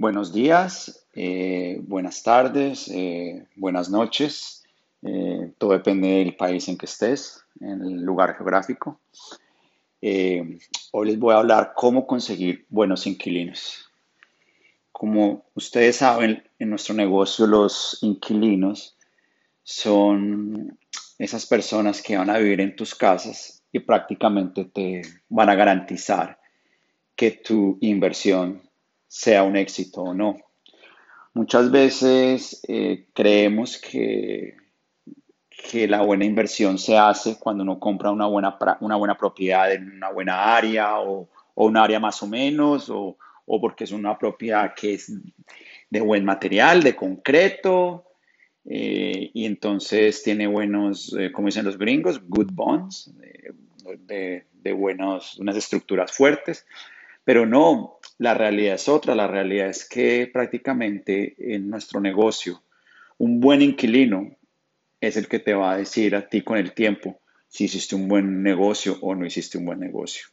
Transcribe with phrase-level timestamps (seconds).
[0.00, 4.62] Buenos días, eh, buenas tardes, eh, buenas noches.
[5.02, 9.00] Eh, todo depende del país en que estés, en el lugar geográfico.
[10.00, 13.90] hoy les voy a hablar cómo conseguir buenos inquilinos.
[14.92, 18.96] Como ustedes saben, en nuestro negocio los inquilinos
[19.64, 20.78] son
[21.18, 26.38] esas personas que van a vivir en tus casas y prácticamente te van a garantizar
[27.16, 28.67] que tu inversión
[29.08, 30.36] sea un éxito o no.
[31.34, 34.56] Muchas veces eh, creemos que,
[35.48, 39.90] que la buena inversión se hace cuando uno compra una buena, una buena propiedad en
[39.96, 43.16] una buena área o, o un área más o menos, o,
[43.46, 45.12] o, porque es una propiedad que es
[45.90, 48.04] de buen material, de concreto,
[48.64, 53.10] eh, y entonces tiene buenos, eh, como dicen los gringos, good bonds,
[54.06, 56.66] de, de buenos, unas estructuras fuertes.
[57.24, 59.14] Pero no, la realidad es otra.
[59.14, 62.62] La realidad es que prácticamente en nuestro negocio,
[63.16, 64.36] un buen inquilino
[65.00, 68.08] es el que te va a decir a ti con el tiempo si hiciste un
[68.08, 70.26] buen negocio o no hiciste un buen negocio.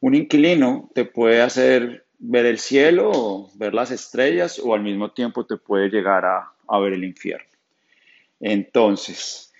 [0.00, 5.46] Un inquilino te puede hacer ver el cielo, ver las estrellas o al mismo tiempo
[5.46, 7.46] te puede llegar a, a ver el infierno.
[8.40, 9.52] Entonces,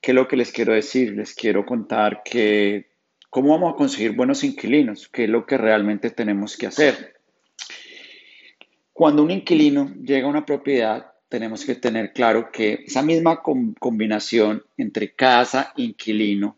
[0.00, 1.12] ¿qué es lo que les quiero decir?
[1.12, 2.86] Les quiero contar que
[3.36, 5.08] ¿Cómo vamos a conseguir buenos inquilinos?
[5.08, 7.20] ¿Qué es lo que realmente tenemos que hacer?
[8.94, 14.64] Cuando un inquilino llega a una propiedad, tenemos que tener claro que esa misma combinación
[14.78, 16.56] entre casa inquilino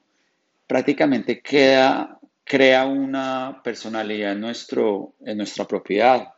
[0.69, 6.33] prácticamente crea una personalidad en, nuestro, en nuestra propiedad.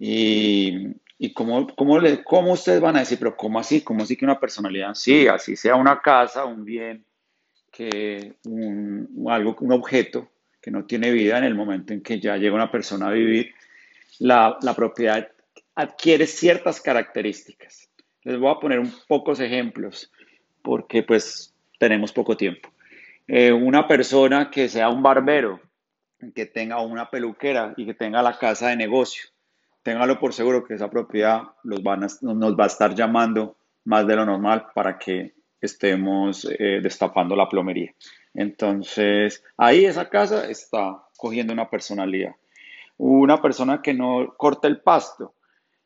[0.00, 3.82] Y, y cómo, cómo, cómo ustedes van a decir, pero ¿cómo así?
[3.82, 4.94] ¿Cómo así que una personalidad?
[4.94, 7.04] Sí, así sea una casa, un bien
[7.74, 10.28] que un, algo, un objeto
[10.62, 13.52] que no tiene vida en el momento en que ya llega una persona a vivir,
[14.20, 15.28] la, la propiedad
[15.74, 17.90] adquiere ciertas características.
[18.22, 20.12] Les voy a poner un pocos ejemplos
[20.62, 22.70] porque pues tenemos poco tiempo.
[23.26, 25.60] Eh, una persona que sea un barbero,
[26.34, 29.24] que tenga una peluquera y que tenga la casa de negocio,
[29.82, 34.16] téngalo por seguro que esa propiedad los van nos va a estar llamando más de
[34.16, 37.94] lo normal para que estemos eh, destapando la plomería.
[38.34, 42.34] Entonces, ahí esa casa está cogiendo una personalidad.
[42.96, 45.34] Una persona que no corta el pasto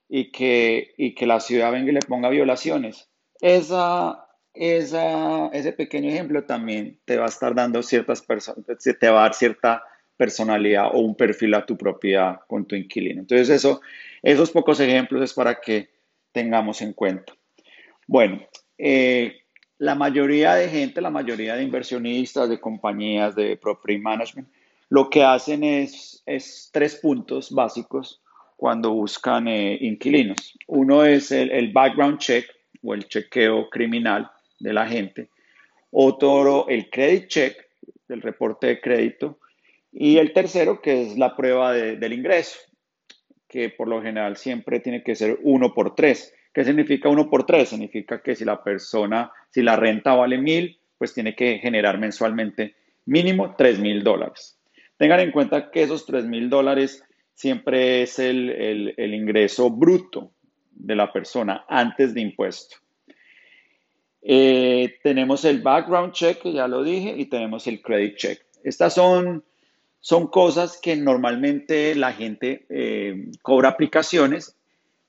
[0.09, 3.09] y que, y que la ciudad venga y le ponga violaciones.
[3.41, 9.21] Esa, esa, ese pequeño ejemplo también te va a estar dando ciertas personas, te va
[9.21, 9.83] a dar cierta
[10.17, 13.21] personalidad o un perfil a tu propiedad con tu inquilino.
[13.21, 13.81] Entonces, eso,
[14.23, 15.91] esos pocos ejemplos es para que
[16.33, 17.33] tengamos en cuenta.
[18.07, 18.41] Bueno,
[18.77, 19.43] eh,
[19.79, 24.49] la mayoría de gente, la mayoría de inversionistas, de compañías, de property management,
[24.91, 28.21] lo que hacen es, es tres puntos básicos
[28.57, 30.59] cuando buscan eh, inquilinos.
[30.67, 32.47] Uno es el, background check
[32.83, 35.29] o el chequeo criminal de la gente.
[35.91, 37.57] Otro, el credit check,
[38.09, 39.39] el reporte de crédito.
[39.93, 42.59] Y el tercero, que es la prueba del ingreso,
[43.47, 46.35] que por lo general siempre tiene que ser uno por tres.
[46.59, 47.69] ¿Qué significa uno por tres?
[47.69, 52.75] Significa que si la persona, si la renta vale mil, pues tiene que generar mensualmente
[53.07, 54.59] mínimo tres mil dólares.
[54.97, 60.33] Tengan en cuenta que esos tres mil dólares siempre es el, ingreso bruto
[60.73, 62.79] de la persona antes de impuesto.
[64.21, 68.43] Eh, tenemos el background check, que ya lo dije, y tenemos el credit check.
[68.65, 69.45] Estas son,
[70.01, 74.59] son cosas que normalmente la gente eh, cobra aplicaciones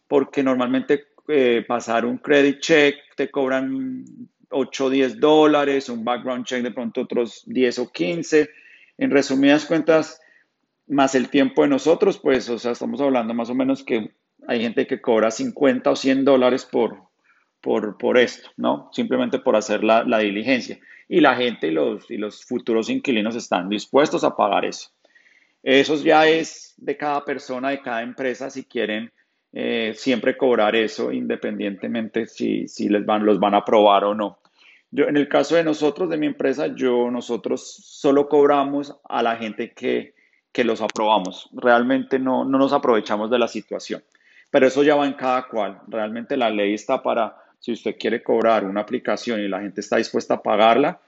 [0.09, 4.03] porque normalmente eh, pasar un credit check, te cobran
[4.49, 8.49] 8 o 10 dólares, un background check de pronto otros 10 o 15.
[8.97, 10.19] En resumidas cuentas,
[10.87, 14.11] más el tiempo de nosotros, pues, o sea, estamos hablando más o menos que
[14.47, 16.97] hay gente que cobra 50 o 100 dólares por,
[17.61, 18.89] por, por esto, ¿no?
[18.91, 20.79] Simplemente por hacer la, la, diligencia.
[21.07, 24.89] Y la gente y los, y los futuros inquilinos están dispuestos a pagar eso.
[25.61, 29.11] Eso ya es de cada persona, de cada empresa, si quieren
[29.51, 34.39] eh, siempre cobrar eso independientemente si, si les van, los van a aprobar o no.
[34.91, 39.35] Yo, en el caso de nosotros, de mi empresa, yo, nosotros solo cobramos a la
[39.35, 40.15] gente que,
[40.51, 41.49] que los aprobamos.
[41.53, 44.03] Realmente no, no nos aprovechamos de la situación.
[44.49, 45.81] Pero eso ya va en cada cual.
[45.87, 49.97] Realmente la ley está para, si usted quiere cobrar una aplicación y la gente está
[49.97, 50.99] dispuesta a pagarla,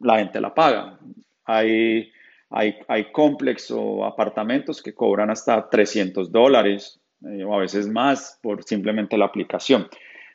[0.00, 0.98] la gente la paga.
[1.44, 2.10] Hay,
[2.48, 8.38] hay, hay complex o apartamentos que cobran hasta 300 dólares, eh, o a veces más
[8.42, 9.88] por simplemente la aplicación.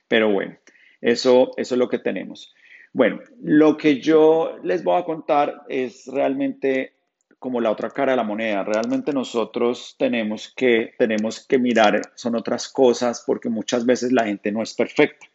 [0.08, 0.58] Pero bueno,
[1.02, 2.54] eso, eso es lo que tenemos.
[2.94, 6.94] Bueno, lo que yo les voy a contar es realmente
[7.42, 8.64] como la otra cara de la moneda.
[8.64, 14.52] Realmente nosotros tenemos que, tenemos que mirar, son otras cosas, porque muchas veces la gente
[14.52, 15.26] no es perfecta.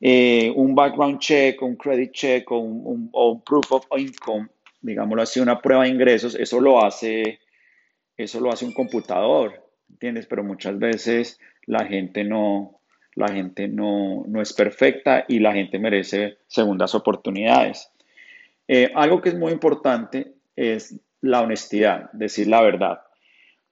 [0.00, 4.46] Eh, un background check, un credit check o un, proof of income,
[4.80, 7.40] digámoslo así, una prueba de ingresos, eso lo hace,
[8.16, 10.26] eso lo hace un computador, ¿entiendes?
[10.26, 12.80] Pero muchas veces la gente no,
[13.14, 17.90] la gente no, no es perfecta y la gente merece segundas oportunidades.
[18.68, 23.00] Eh, algo que es muy importante es la honestidad, decir la verdad.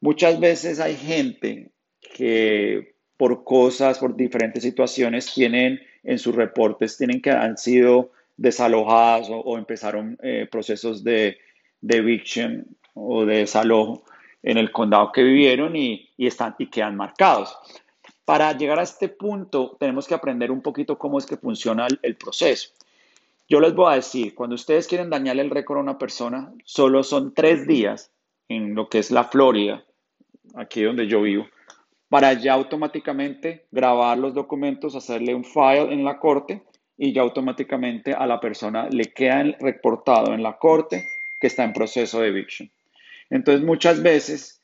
[0.01, 1.71] Muchas veces hay gente
[2.01, 9.29] que por cosas, por diferentes situaciones, tienen en sus reportes, tienen que han sido desalojadas
[9.31, 11.39] o, empezaron eh, procesos de,
[11.89, 14.05] eviction o de desalojo
[14.45, 17.57] en el condado que vivieron y, están, y quedan marcados.
[18.25, 22.17] Para llegar a este punto, tenemos que aprender un poquito cómo es que funciona el
[22.17, 22.71] proceso.
[23.49, 27.03] Yo les voy a decir, cuando ustedes quieren dañarle el récord a una persona, solo
[27.03, 28.11] son tres días
[28.49, 29.83] en lo que es la Florida,
[30.55, 31.47] aquí donde yo vivo,
[32.09, 36.63] para ya automáticamente grabar los documentos, hacerle un file en la corte
[36.97, 41.07] y ya automáticamente a la persona le queda reportado en la corte
[41.41, 42.71] que está en proceso de eviction.
[43.31, 44.63] Entonces muchas veces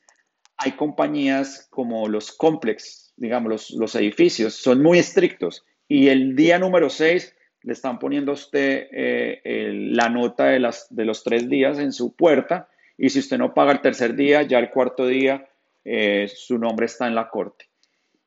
[0.57, 6.89] hay compañías como los complex, digamos, los, edificios, son muy estrictos y el día número
[6.89, 11.79] 6 le están poniendo a usted eh, la nota de, las, de los tres días
[11.79, 15.47] en su puerta y si usted no paga el tercer día, ya el cuarto día
[15.83, 17.65] eh, su nombre está en la corte.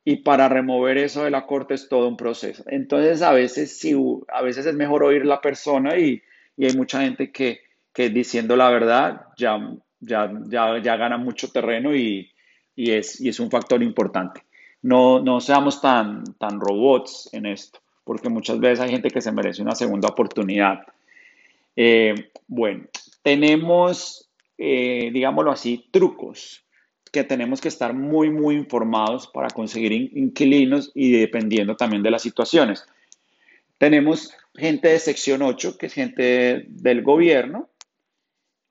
[0.05, 2.65] Y para remover eso de la corte es todo un proceso.
[2.67, 3.95] Entonces a veces, sí,
[4.29, 6.21] a veces es mejor oír la persona y,
[6.57, 7.61] y hay mucha gente que,
[7.93, 9.57] que, diciendo la verdad ya,
[10.05, 12.31] ya, ya, ya gana mucho terreno y,
[12.77, 14.43] y, es, y es un factor importante.
[14.83, 19.33] No, no seamos tan, tan robots en esto porque muchas veces hay gente que se
[19.33, 20.83] merece una segunda oportunidad.
[21.75, 22.85] Eh, bueno,
[23.23, 26.63] tenemos, eh, digámoslo así, trucos
[27.11, 32.23] que tenemos que estar muy, muy informados para conseguir inquilinos y dependiendo también de las
[32.23, 32.85] situaciones.
[33.79, 37.71] Tenemos gente de sección 8, que es gente del gobierno.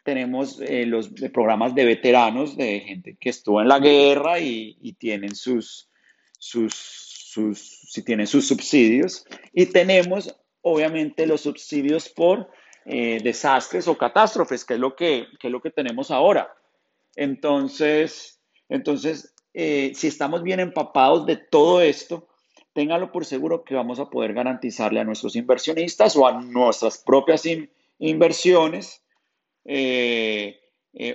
[0.04, 5.36] Tenemos eh, los programas de veteranos, de gente que estuvo en la guerra y, tienen
[5.36, 5.90] sus,
[6.38, 6.74] sus
[7.44, 9.26] si tienen sus subsidios.
[9.54, 12.50] Y tenemos, obviamente, los subsidios por
[12.86, 16.54] eh, desastres o catástrofes, que es lo que, es lo que tenemos ahora.
[17.16, 22.28] Entonces, entonces eh, si estamos bien empapados de todo esto,
[22.74, 27.44] téngalo por seguro que vamos a poder garantizarle a nuestros inversionistas o a nuestras propias
[28.00, 29.03] inversiones
[29.66, 30.60] eh,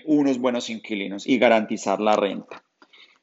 [0.06, 2.62] unos buenos inquilinos y garantizar la renta.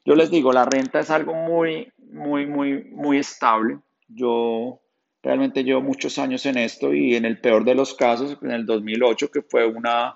[0.04, 3.78] Yo les digo, la renta es algo muy, muy, muy, muy estable.
[4.08, 4.80] Yo
[5.22, 8.64] realmente llevo muchos años en esto y en el peor de los casos, en el
[8.64, 10.14] 2008, que fue una,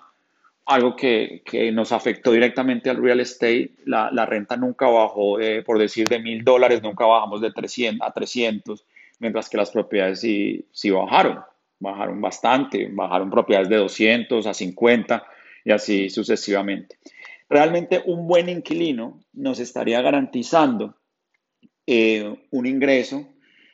[0.65, 5.77] algo que, que nos afectó directamente al real estate, la, la renta nunca bajó, por
[5.77, 8.85] decir, de mil dólares, nunca bajamos de 300 a 300,
[9.19, 11.41] mientras que las propiedades sí, sí bajaron,
[11.81, 15.23] bajaron bastante, bajaron propiedades de 200 a 50
[15.65, 16.97] y así sucesivamente.
[17.49, 20.95] Realmente un buen inquilino nos estaría garantizando
[21.85, 23.27] eh, un ingreso,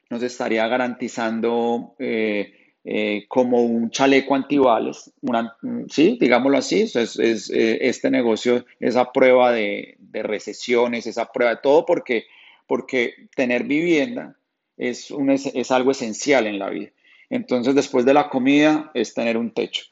[0.10, 5.56] nos estaría garantizando eh, eh, como un chaleco antibales, una,
[5.90, 11.62] sí, digámoslo así, es, este negocio es a prueba de, recesiones, es a prueba de
[11.62, 12.24] todo, porque,
[12.66, 14.38] porque tener vivienda
[14.78, 16.92] es, un, es algo esencial en la vida.
[17.30, 19.84] Entonces, después de la comida es tener un techo.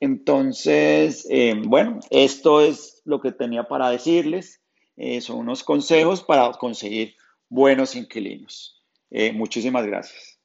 [0.00, 4.62] Entonces, eh, bueno, esto es lo que tenía para decirles.
[4.96, 7.14] Eh, son unos consejos para conseguir
[7.48, 8.82] buenos inquilinos.
[9.10, 10.37] Eh, muchísimas gracias.